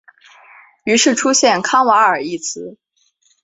[0.83, 2.79] 于是出现康瓦尔一词。